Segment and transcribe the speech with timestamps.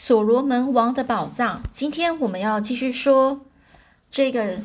[0.00, 1.60] 所罗门王的宝藏。
[1.72, 3.40] 今天我们要继续说
[4.12, 4.60] 这个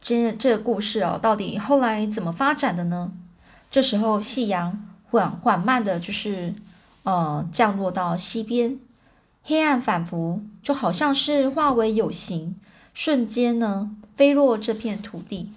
[0.00, 3.10] 这这个故事哦，到底后来怎么发展的呢？
[3.68, 4.80] 这时候夕阳
[5.10, 6.54] 缓缓慢的，就是
[7.02, 8.78] 呃降落到西边，
[9.42, 12.54] 黑暗仿佛，就好像是化为有形，
[12.94, 15.50] 瞬间呢飞落这片土地。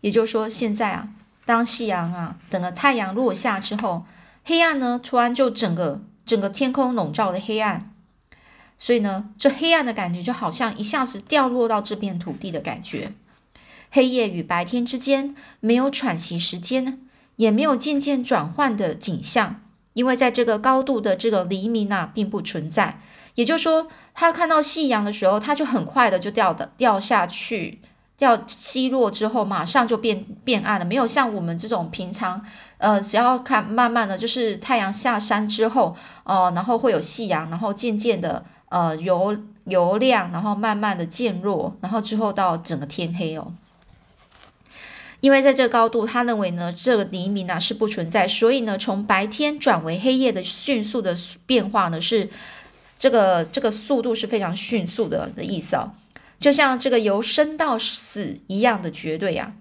[0.00, 1.10] 也就是说，现在啊，
[1.44, 4.06] 当夕阳啊，等了太阳落下之后，
[4.42, 7.91] 黑暗呢突然就整个整个天空笼罩的黑暗。
[8.84, 13.12] 所以呢，这黑暗的感觉就好像一下子掉落到这片土地的感觉。
[13.92, 16.98] 黑夜与白天之间没有喘息时间，
[17.36, 19.60] 也没有渐渐转换的景象，
[19.92, 22.98] 因为在这个高度的这个黎明啊，并不存在。
[23.36, 27.80] 也就是说，他看到夕阳的时候，他就很快的就掉的掉下去，
[28.18, 30.84] 掉西落之后，马上就变变暗了。
[30.84, 32.44] 没有像我们这种平常，
[32.78, 38.44] 呃，只要看慢慢的就是太阳下山之后，哦，然后会有夕阳，然后渐渐的。
[38.72, 43.52] 呃，由由亮，然后慢慢的渐弱，然后之后到整个天黑哦。
[45.20, 51.14] 因为在这个高度，他认为呢，这个黎明啊是不存在，所以呢，从白天转为黑夜的迅速的
[51.44, 52.30] 变化呢，是
[52.98, 55.92] 这个这个速度是非常迅速的的意思哦。
[56.38, 59.52] 就像这个由生到死一样的绝对呀。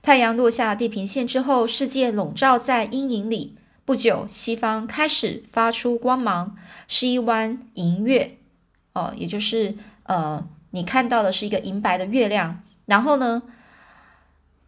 [0.00, 3.54] 太阳落下地平线之后，世界笼罩在阴影里。
[3.84, 6.56] 不久，西方开始发出光芒，
[6.88, 8.38] 是一弯银月。
[8.96, 13.42] 哦，也就是呃，你看到的是一个银白的月亮，然后呢，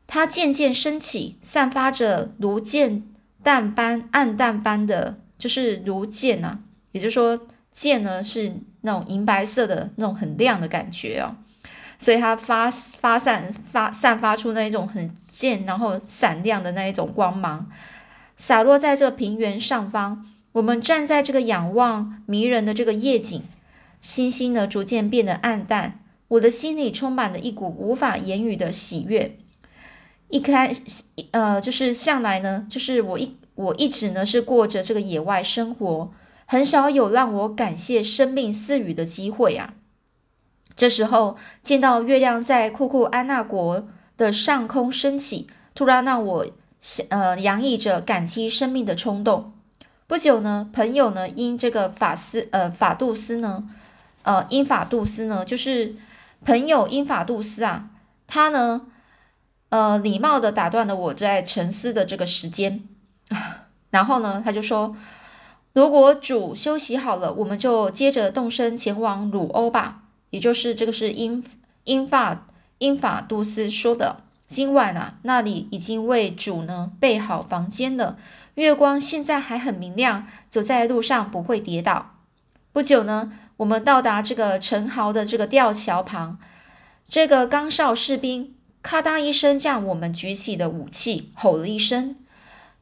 [0.06, 3.04] 它渐渐升起，散发着如剑
[3.42, 6.58] 淡般、暗淡般的，就是如剑呐。
[6.92, 11.34] 也就是说，剑呢是那种银白色的那种很亮的感觉哦，
[11.98, 17.66] 所以它发发散发散发出那一种很剑，然后闪亮的那一种光芒，
[18.36, 20.26] 洒落在这平原上方。
[20.52, 23.42] 我们站在这个仰望迷人的这个夜景。
[24.00, 26.00] 星星呢，逐渐变得暗淡。
[26.28, 29.38] 我的心里充满了一股无法言语的喜悦。
[30.28, 30.70] 一开，
[31.30, 36.12] 呃，就是向来呢，就是我一我一直呢是过着这个野外生活，
[36.44, 39.72] 很少有让我感谢生命赐予的机会啊。
[40.76, 43.88] 这时候见到月亮在库库安纳国
[44.18, 46.46] 的上空升起，突然让我
[47.08, 49.54] 呃洋溢着感激生命的冲动。
[50.06, 53.70] 不久呢，朋友呢因这个法斯呃法杜斯呢。
[54.22, 55.96] 呃，英法杜斯呢，就是
[56.44, 57.88] 朋友英法杜斯啊，
[58.26, 58.82] 他呢，
[59.70, 62.82] 呃，礼貌的打断了我在沉思的这个时间，
[63.90, 64.94] 然后呢，他就说，
[65.72, 70.02] 如果主休息好了，我们就接着动身前往鲁欧吧。
[70.30, 71.42] 也就是这个是英
[71.84, 72.46] 英法
[72.78, 74.24] 英法杜斯说的。
[74.46, 78.18] 今晚啊，那里已经为主呢备好房间了，
[78.56, 82.14] 月光现在还很明亮，走在路上不会跌倒。
[82.72, 83.32] 不久呢。
[83.58, 86.38] 我们到达这个陈豪的这个吊桥旁，
[87.08, 92.14] 这个岗哨士兵咔嗒一声将我们举起的武器吼了一声，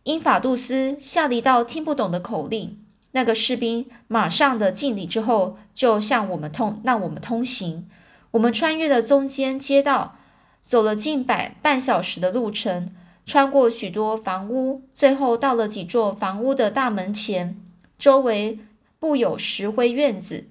[0.02, 2.78] 英法杜斯下了一道听不懂的口令。
[3.12, 7.88] 那个士兵马上的敬礼之后，就向我们通让我们通行。
[8.32, 10.18] 我们穿越了中间街道，
[10.60, 12.90] 走了近百半小时的路程，
[13.24, 17.56] 穿过许多房屋，最后到了几座房屋的大门前，
[17.98, 18.58] 周围
[18.98, 20.48] 布有石灰院子。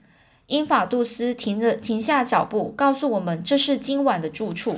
[0.48, 4.78] 英法杜斯停着，停下脚步，告诉我们这是今晚的住处。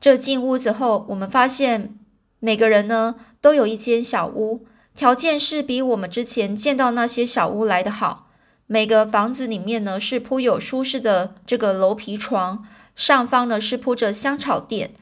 [0.00, 1.96] 这进屋子后，我们发现
[2.38, 4.64] 每个人呢都有一间小屋，
[4.94, 8.28] 条件是比我们之前见到那些小屋来得好。
[8.68, 12.64] 每个房子里面呢是铺有舒适的这个楼皮床，
[12.94, 14.92] 上方呢是铺着香草垫。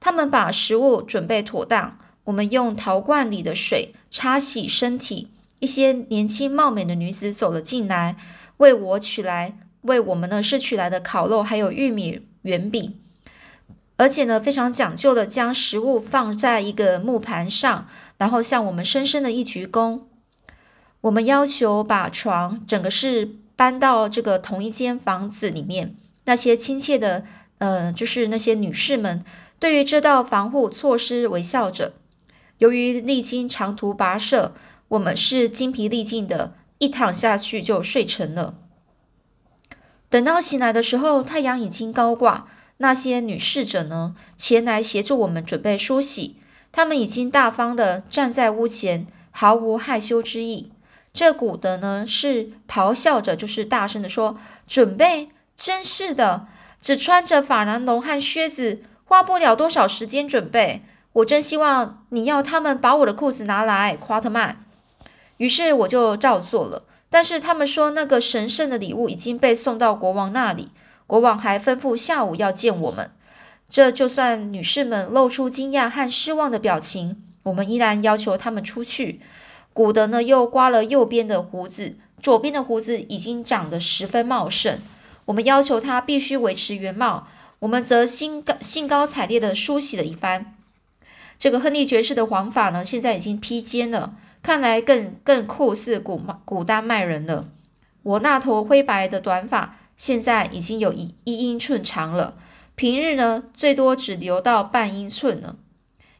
[0.00, 5.28] 他们把食物准备妥当，我们用陶罐里的水擦洗身体。
[5.66, 8.14] 一些年轻貌美的女子走了进来，
[8.58, 12.94] 为我取来，为我们呢是取来的烤肉，还有玉米圆饼，
[13.96, 20.02] 而且呢非常讲究的将食物放在一个木盘上，然后向我们深深的一鞠躬。
[21.00, 25.96] 我们要求把床整个是搬到这个同一间房子里面。
[26.26, 27.24] 那些亲切的，
[27.58, 29.24] 呃，就是那些女士们，
[29.58, 31.94] 对于这道防护措施微笑着。
[32.58, 34.54] 由于历经长途跋涉。
[34.88, 38.54] 我们是精疲力尽的，一躺下去就睡沉了。
[40.08, 42.46] 等到醒来的时候，太阳已经高挂。
[42.78, 46.36] 那些女侍者呢，前来协助我们准备梳洗。
[46.70, 50.70] 她们已经大方的站在屋前，毫无害羞之意。
[51.12, 54.38] 这古德呢，是咆哮着，就是大声的说
[54.68, 56.46] ：“准备，真是的，
[56.82, 60.82] 只穿着法兰绒和靴子，花不了多少时间准备。
[61.14, 64.62] 我真希望你要他们把我的裤子拿来，夸特曼。”
[65.38, 70.68] 于是我就照做了，但是他们说那个神圣的礼物已经被送到国王那里，
[71.06, 73.10] 国王还吩咐下午要见我们。
[73.68, 79.20] 这就算女士们露出惊讶和失望的表情，我们依然要求他们出去。
[79.72, 84.78] 古德呢又刮了右边的胡子，左边的胡子已经长得十分茂盛。
[85.26, 87.26] 我们要求他必须维持原貌，
[87.58, 90.54] 我们则兴高兴高采烈地梳洗了一番。
[91.36, 94.14] 这个亨利爵士的黄发呢，现在已经披肩了，
[94.46, 97.48] 看来更更酷似古古丹麦人了。
[98.04, 102.36] 我那头灰白的短发现在已经有一一英寸长了，
[102.76, 105.56] 平日呢最多只留到半英寸呢。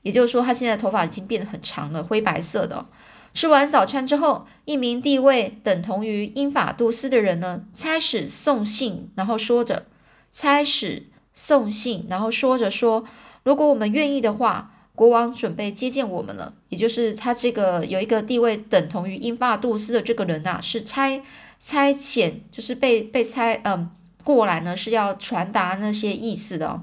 [0.02, 2.86] 也就是说，他现在头发已经变得很长了，灰白色的。
[3.32, 9.86] 吃完早餐之后，一名地位等同于英法杜斯的人呢，差使送信，然后说着
[10.32, 13.04] 差使送信，然后说着说，
[13.44, 14.72] 如果我们愿意的话。
[14.96, 21.22] 国王准备接见我们了，也就是他这个有一个地位等同于英法杜斯的这个人呐，是差
[21.60, 23.90] 差遣，就是被被差嗯
[24.24, 26.80] 过来呢，是要传达那些意思的。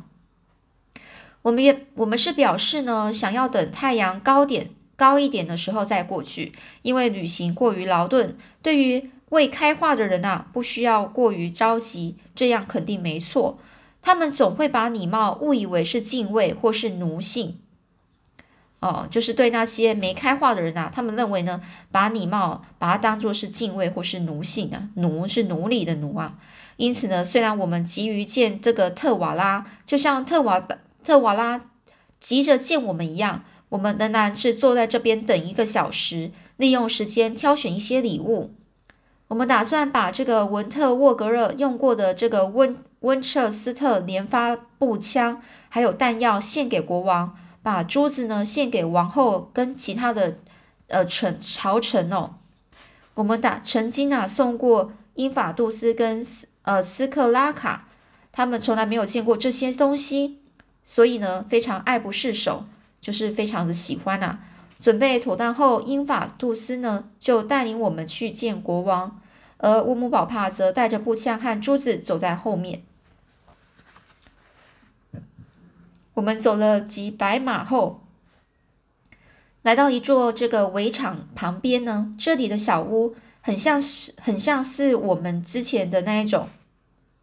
[1.42, 6.51] 我们也我们是表示呢，想要等太阳高点高一点的时候再过去，
[6.83, 13.57] 因为旅行过于劳顿，对于未开化的人啊，不需要过于着急，这样肯定没错。
[14.04, 17.57] 他们总会把礼貌误以为是敬畏或是奴性。
[18.83, 26.35] 哦，就是对那些没开化的人啊，他们认为呢，把礼貌把它当做是敬畏或是奴性啊，奴是奴隶的奴啊。
[26.75, 30.68] 因此呢，虽然我们急于见这个特瓦拉，就像特瓦
[31.01, 31.62] 特瓦拉
[32.19, 38.53] 急着见我们一样，我们仍然是坐在这边等一个小时，利用时间挑选一些礼物。
[39.30, 47.33] 我们打算把这个文特沃格勒用过的这个温温彻斯特连发步枪还有弹药献给国王。
[47.63, 50.38] 把珠子呢献给王后跟其他的
[50.89, 52.36] 呃臣朝臣哦。
[53.15, 57.88] 我们打曾经啊送过英法杜斯跟斯呃斯克拉卡，
[58.31, 60.39] 他们从来没有见过这些东西，
[60.83, 62.65] 所以呢非常爱不释手，
[63.00, 64.39] 就是非常的喜欢呐。
[64.80, 69.21] 准备妥当后，英法杜斯呢就带领我们去见国王，
[69.57, 72.83] 而乌姆宝帕则带着步枪和珠子走在后面。
[76.15, 78.06] 我们走了几百码后，
[79.63, 82.12] 来到一座这个围场旁边呢。
[82.19, 86.48] 这里的小屋很像是很像是我们之前的那一种，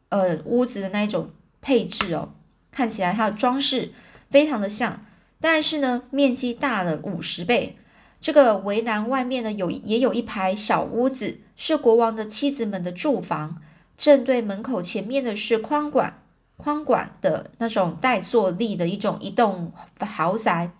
[0.08, 2.32] 呃，屋子的那一种配置哦。
[2.72, 3.92] 看起来它的装饰
[4.30, 5.04] 非常的像，
[5.40, 7.76] 但是呢，面积大了五十倍。
[8.20, 13.62] 这个围栏外面呢，有也有一排小屋子，是国王的妻子们的住房。
[13.96, 16.22] 正对门口前面的是宽馆。
[16.60, 20.70] 宽广的那种带坐立的一种一栋豪宅，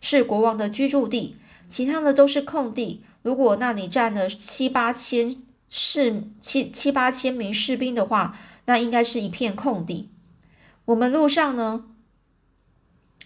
[0.00, 1.36] 是国王的居住地，
[1.68, 3.02] 其他的都是空地。
[3.22, 8.36] 如果那里站了七八千士七七八千名士兵的话，
[8.66, 10.10] 那应该是一片空地。
[10.84, 11.84] 我们路上呢，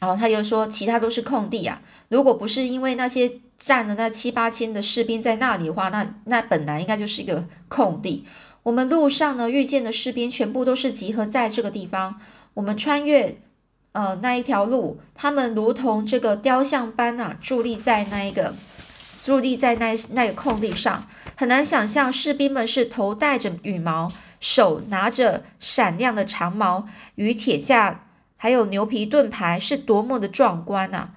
[0.01, 1.83] 然后他又说其他都是空地啊。
[2.09, 8.25] 如果不是因为那些站的那七八千的士兵在那里的话，那那本来应该就是一个空地。
[8.69, 12.21] 我们路上呢遇见的士兵全部都是集合在这个地方。
[12.53, 13.41] 我们穿越
[13.93, 18.55] 呃那一条路，他们如同这个雕像般啊，伫立在那一个
[19.23, 21.07] 伫立在那那个空地上。
[21.35, 28.05] 很难想象士兵们是头戴着羽毛，手拿着闪亮的长矛与铁架，
[28.37, 31.15] 还有牛皮盾牌，是多么的壮观啊！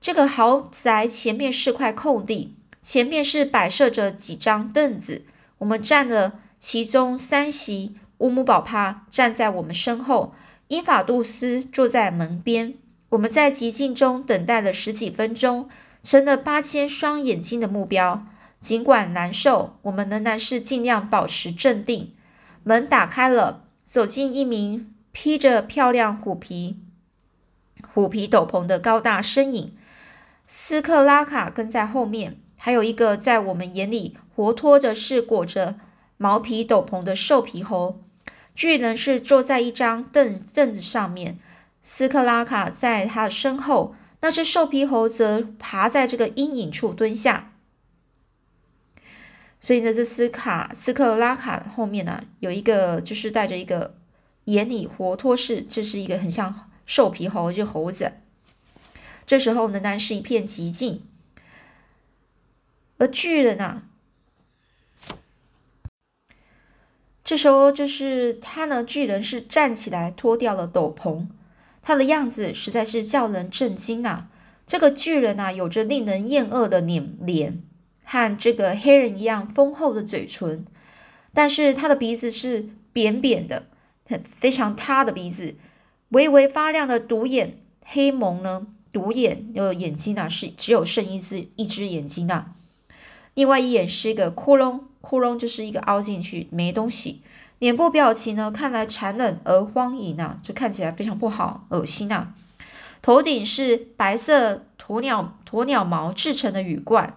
[0.00, 5.22] 这个豪宅前面是块空地，前面是摆设着几张凳子，
[5.58, 6.40] 我们站了。
[6.60, 10.34] 其中三席，乌姆宝帕站在我们身后，
[10.68, 12.74] 英法杜斯坐在门边。
[13.08, 15.70] 我们在寂静中等待了十几分钟，
[16.02, 18.26] 成了八千双眼睛的目标。
[18.60, 22.12] 尽管难受，我们仍然是尽量保持镇定。
[22.62, 26.76] 门打开了，走进一名披着漂亮虎皮
[27.94, 29.72] 虎皮斗篷的高大身影。
[30.46, 35.76] 斯克拉卡跟在后面，还有一个在我们眼里活脱着是裹着。
[36.22, 37.98] 毛皮斗篷的兽皮猴
[38.54, 41.38] 巨人是坐在一张凳凳子上面，
[41.82, 47.54] 斯克拉卡在他的身后，那只兽皮猴则爬在这个阴影处蹲下。
[49.62, 53.94] 所以呢，这斯卡斯克拉卡后面呢，有一个就是带着一个
[54.44, 58.12] 眼里活脱式，这是一个很像兽皮猴，就猴子。
[59.26, 61.02] 这时候呢，当然是一片寂静，
[62.98, 63.84] 而巨人啊。
[67.30, 71.28] 这时候，就是他呢，巨人是站起来脱掉了斗篷，
[71.80, 74.26] 他的样子实在是叫人震惊啊！
[74.66, 77.62] 这个巨人啊，有着令人厌恶的脸脸
[78.02, 80.66] 和这个黑人一样丰厚的嘴唇，
[81.32, 83.66] 但是他的鼻子是扁扁的，
[84.08, 85.54] 很非常塌的鼻子，
[86.08, 92.54] 微微发亮的独眼，黑蒙呢，独眼有眼睛啊，是只有剩一只一只眼睛啊，
[93.34, 97.22] 另外一眼是一个窟窿，窟窿就是一个凹进去没东西，
[97.58, 102.34] 脸部表情呢看来残忍而荒淫啊，就看起来非常不好，恶心啊，
[103.02, 107.16] 头顶是白色鸵鸟鸵鸟毛制成的羽冠。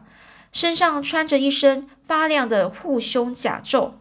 [0.51, 3.93] 身上穿着一身发亮的护胸甲胄，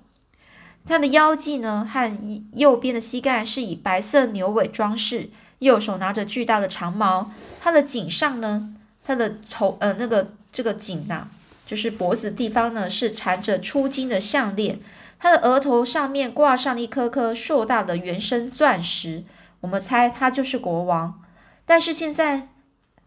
[0.85, 2.19] 他的腰际呢和
[2.53, 7.31] 右边的膝盖是以白色牛尾装饰，右手拿着巨大的长矛。
[7.59, 11.29] 他的颈上呢，他的头呃那个这个颈呐，
[11.73, 14.79] 就是脖子地方呢是缠着出金的项链。
[15.19, 19.25] 他的额头上面挂上一颗颗硕大的原生钻石。
[19.63, 21.23] 我们猜他就是国王，
[21.65, 22.49] 但是现在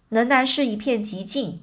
[0.09, 1.61] 仍然是一片寂静。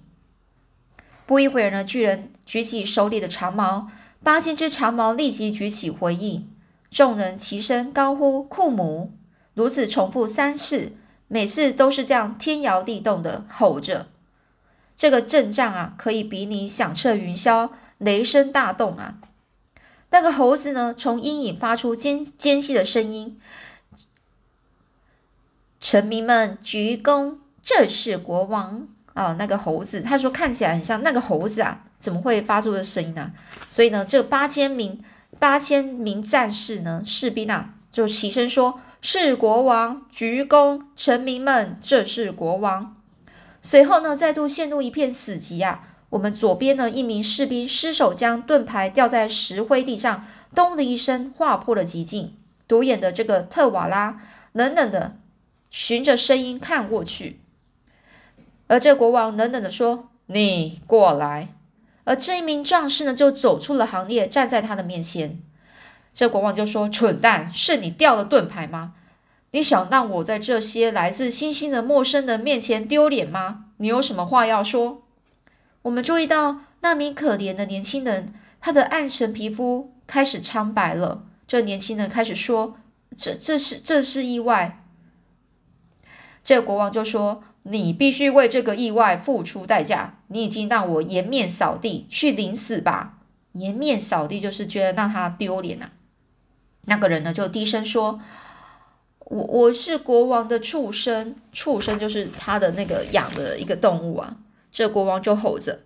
[1.26, 3.88] 不一会儿呢，巨人举起手里的长矛，
[4.22, 6.48] 八千只长矛立即举起回应。
[6.88, 9.10] 众人齐声高呼“库姆”，
[9.54, 10.92] 如此重复三次，
[11.26, 14.06] 每次都是这样天摇地动的吼着。
[15.02, 17.68] 这个阵仗啊，可以比拟响彻云霄、
[17.98, 19.16] 雷声大动啊！
[20.10, 23.36] 那个猴子呢，从阴影发出尖尖细的声音
[25.80, 33.32] ：“臣民们鞠躬，这是国王。”啊，那个猴子，他说看起来很像那个猴子啊，怎么会发出的声音呢？
[33.68, 35.02] 所以呢，这八千名
[35.40, 42.94] 八千名战士呢，士兵啊，就齐声说：“是国王，鞠躬，臣民们，这是国王。”
[43.62, 45.88] 随后呢，再度陷入一片死寂啊。
[46.10, 52.36] 我们左边呢，一名士兵失手将盾牌掉在石灰地上，咚的一声划破了寂静。
[52.68, 54.20] 独眼的这个特瓦拉
[54.52, 55.16] 冷冷的
[55.70, 57.40] 循着声音看过去。
[58.66, 61.54] 而这国王冷冷的说：“你过来。”
[62.04, 65.40] 而这一名壮士呢，就走出了行列，站在他的面前。
[66.12, 68.94] 这国王就说：“蠢蛋，是你掉了盾牌吗？
[69.52, 73.66] 你想让我在这些来自星星的陌生人面前丢脸吗？
[73.76, 75.02] 你有什么话要说？”
[75.82, 81.24] 我们注意到那名可怜的年轻人，他的暗沉皮肤开始苍白了。
[81.46, 82.76] 这年轻人开始说
[83.16, 84.84] ：“这这是这是意外。”
[86.44, 87.44] 这国王就说。
[87.64, 90.18] 你必须为这个意外付出代价。
[90.26, 93.18] 你已经让我颜面扫地，去领死吧！
[93.52, 95.90] 颜面扫地就是觉得让他丢脸呐。
[96.86, 98.18] 那个人呢，就低声说
[99.26, 104.36] ：“我我是国王的畜生，畜生就是他的那个养的一个动物啊。”
[104.70, 105.80] 这国王就吼着：“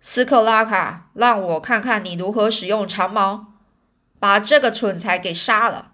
[0.00, 3.46] 斯克拉卡，让我看看你如何使用长矛，
[4.18, 5.92] 把这个蠢材给杀了。”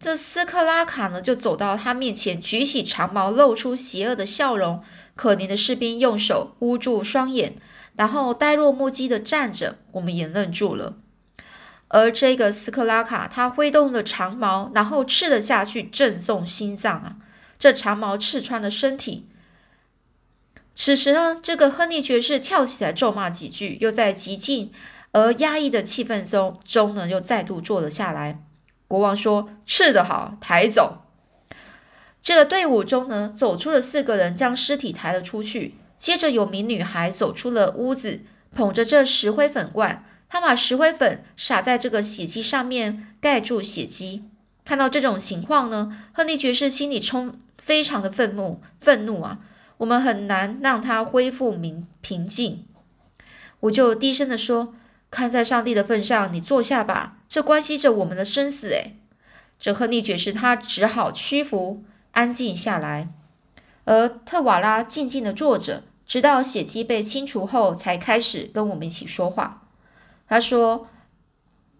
[0.00, 4.82] 这斯克拉卡呢，就走到他面前，举起长矛，露出邪恶的笑容。
[5.14, 7.56] 可怜的士兵用手捂住双眼，
[7.94, 9.76] 然后呆若木鸡的站着。
[9.92, 10.94] 我们也愣住了。
[11.94, 17.16] 而这个斯克拉卡，他挥动了长矛，然后刺了下去，正中心脏啊！
[17.56, 19.28] 这长矛刺穿了身体。
[20.74, 24.72] 此时呢，这个亨利爵士跳起来咒骂几句，又在极静
[25.12, 28.42] 而压抑的气氛中中呢，又再度坐了下来。
[28.88, 31.04] 国王说：“刺得，好，抬走。”
[32.20, 35.76] 这个队伍中呢，走出了四个人，将尸体抬了出去。
[35.96, 38.22] 接着有名女孩走出了屋子，
[38.52, 44.24] 捧着这石灰粉罐，他把石灰粉撒在这个血迹上面，盖住血迹。
[44.64, 49.38] 看到这种情况呢，亨利爵士心里充非常的愤怒，愤怒啊！
[49.76, 52.64] 我们很难让他恢复明平静。
[53.60, 54.74] 我就低声的说。
[55.08, 58.70] 看在上帝的份上，你坐下吧，这关系着我们的生死。
[58.70, 58.96] 诶，
[59.60, 63.08] 这亨利爵士他只好屈服，安静下来。
[63.84, 69.63] 而特瓦拉静静的坐着，直到血迹被清除后，才开始跟我们一起说话。
[70.34, 70.88] 他说：“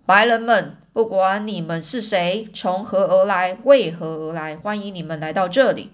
[0.07, 5.91] 白人们，不管你们是谁，从何而来，为何而来，欢迎你们来到这里。”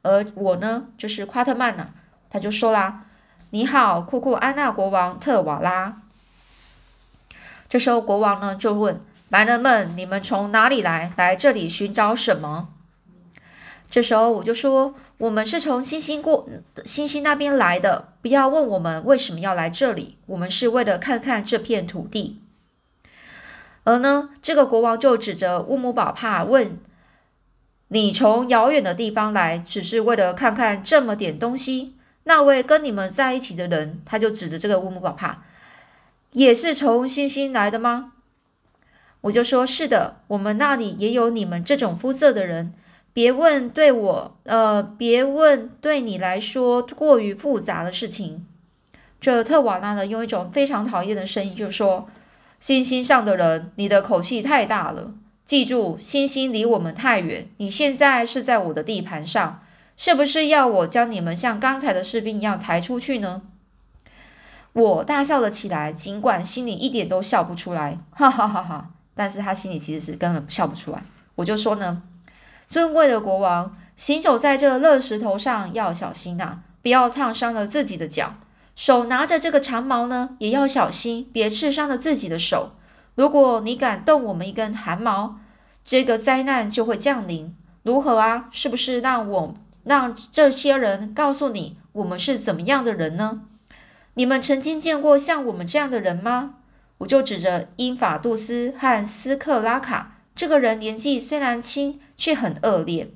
[0.00, 1.88] 而我呢，就是夸特曼呐，
[2.30, 3.04] 他就说啦
[3.50, 6.00] ：“你好，库库安娜国王特瓦拉。”
[7.68, 8.98] 这时候，国王呢就问
[9.28, 11.12] 白人们：“你们从哪里来？
[11.16, 12.70] 来这里寻找什么？”
[13.94, 16.48] 这时候我就说：“我们是从星星过
[16.84, 18.08] 星星那边来的。
[18.22, 22.40] 不要问我们为什么要来这里，我们是为了看看这片土地。”
[23.84, 26.76] 而呢，这个国王就指着乌姆宝帕问
[27.86, 31.94] ：“你从遥远的地方来，只是为了看看这么点东西？
[32.24, 35.44] 那位跟你们在一起的人，他就指着这个乌姆宝帕。”
[36.32, 38.14] 也是从星星来的吗？
[39.20, 42.74] 我就说是的，我们那里也有你们这种肤色的人。
[43.14, 48.44] 别问对我，呃，别问对你来说过于复杂的事情。
[49.20, 52.08] 这特瓦拉呢，用一种非常讨厌的声音就说
[52.60, 55.14] ：“星星上的人，你的口气太大了。
[55.44, 57.48] 记住，星星离我们太远。
[57.58, 59.62] 你现在是在我的地盘上，
[59.96, 63.42] 是不是要我将你们像刚才的士兵一样抬出去呢？”
[64.74, 68.90] 我大笑了起来，尽管心里一点都笑不出来，哈哈哈哈！
[69.14, 71.00] 但是他心里其实是根本笑不出来。
[71.36, 72.02] 我就说呢，
[72.68, 78.34] 尊贵的国王，行走在这热石头上要小心呐，不要烫伤了自己的脚。
[78.74, 82.72] 手拿着这个长矛呢，也要小心，别刺伤了自己的手。
[83.14, 85.38] 如果你敢动我们一根汗毛，
[85.84, 87.54] 这个灾难就会降临。
[87.84, 88.48] 如何啊？
[88.50, 89.54] 是不是让我
[89.84, 93.42] 让这些人告诉你，我们是怎么样的人呢？
[94.14, 96.54] 你们曾经见过像我们这样的人吗？
[96.98, 103.10] 我就指着英法杜斯和斯克拉卡这个人，年纪虽然轻，却很恶劣。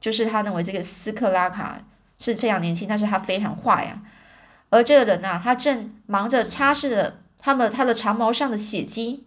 [0.00, 1.80] 就是他认为这个斯克拉卡
[2.18, 4.02] 是非常年轻，但是他非常坏呀。
[4.70, 9.24] 而这个人呐，他正忙着擦拭着他们他的长矛上的血迹，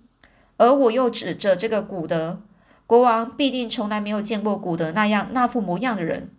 [0.57, 2.41] 而我又指着这个古德
[2.85, 6.29] 国王，必定从来没有见过古德那样那副模样的人。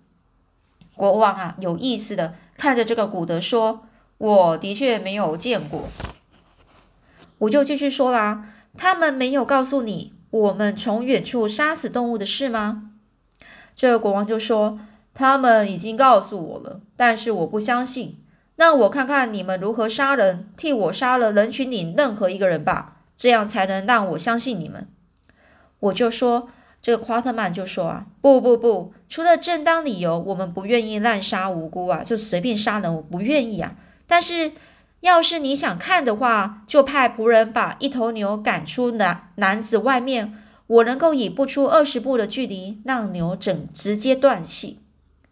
[0.95, 3.87] 国王啊，有意思的看着这个古德说
[4.19, 5.89] ：“我的确没有见过。”
[7.39, 12.91] 我就继续说啦：“他们没有告诉你我们从远处杀死动物的事吗？”
[13.77, 14.79] 这个国王就说
[15.15, 18.17] ：“他们已经告诉我了，但是我不相信。”
[18.57, 24.87] 让我看看你们如何杀人，替我杀了人群里任何一个人吧，这样才能让我相信你们。
[25.79, 26.51] 我就说，
[26.83, 33.75] 这个夸特曼就说啊，不不不，除了正当理由，我们不愿意滥杀无辜啊，就随便杀人，我不愿意啊。
[34.07, 34.53] 但是
[35.01, 44.81] 要是你想看的话，就派仆人把一头牛赶出男男子外面，我能够以不出二十步的距离让牛整直接断气。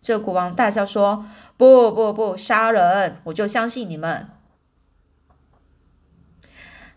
[0.01, 1.25] 这国王大笑说。
[1.59, 3.17] 不不不，杀人！
[3.25, 4.29] 我就相信你们。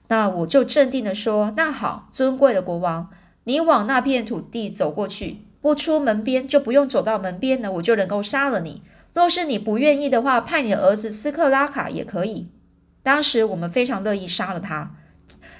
[0.08, 3.10] 那我就镇定的说：“那好，尊贵的国王，
[3.46, 8.84] 你往那片土地走过去，不出门边就不用走到门边了，我就能够杀了你。
[9.16, 12.48] 若是你不愿意的话，派你的儿子斯克拉卡也可以。
[13.04, 14.92] 当时我们非常乐意杀了他，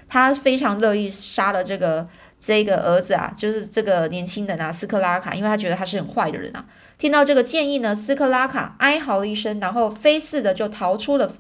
[0.08, 2.08] 他非常乐意杀了这个。”
[2.44, 6.66] 这个儿子啊，就是这个年轻人啊，斯克拉卡，因为他觉得他是很坏的人啊。
[6.98, 11.36] 听到这个建议呢，斯克拉卡哀嚎了一声，然后飞似的就逃出了，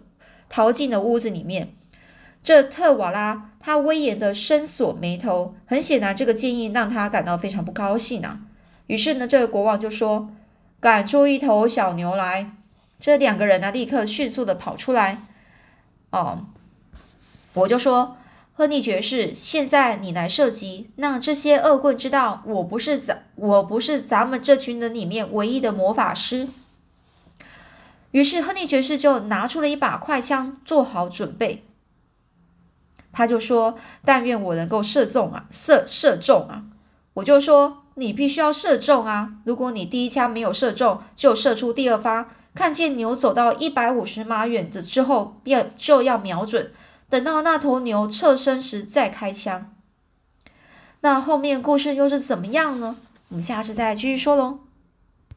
[0.48, 1.74] 逃进了屋子里面。
[2.44, 8.42] 这特瓦拉他威严的深锁眉头，很显然这个建议让他感到非常不高兴啊。
[8.86, 10.30] 于是呢，这个国王就说
[10.80, 12.52] ：“赶出一头小牛来。”
[13.02, 15.24] 这两个人呢，立刻迅速的跑出来。
[16.12, 16.46] 哦，
[17.54, 18.18] 我就说。
[18.54, 26.48] 亨利爵士，现在你来射击，让这些恶棍知道我不是咱我不是咱们这群人里面唯一的魔法师。
[28.12, 31.64] 于是亨利爵士就拿出了一把快枪，做好准备。
[33.12, 36.66] 他就说：“但愿我能够射中啊，射射中啊！”
[37.16, 39.38] 我就说：“你必须要射中啊！
[39.46, 42.30] 如果你第一枪没有射中，就射出第二发。
[42.54, 46.72] 看见牛走到一百五十码远的之后，要就要瞄准。”
[47.10, 49.74] 等到那头牛侧身时再开枪。
[51.02, 52.96] 那后面故事又是怎么样呢？
[53.28, 54.60] 我们下次再继续说喽。